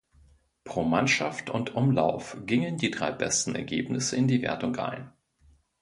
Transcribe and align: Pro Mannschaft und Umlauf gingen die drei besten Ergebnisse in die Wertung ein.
Pro 0.63 0.81
Mannschaft 0.83 1.51
und 1.51 1.75
Umlauf 1.75 2.35
gingen 2.47 2.75
die 2.75 2.89
drei 2.89 3.11
besten 3.11 3.53
Ergebnisse 3.53 4.15
in 4.15 4.27
die 4.27 4.41
Wertung 4.41 4.75
ein. 4.77 5.13